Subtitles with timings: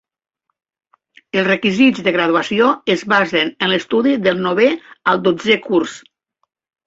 [1.41, 4.67] Els requisits de graduació es basen en l'estudi del novè
[5.13, 5.97] al dotzè curs.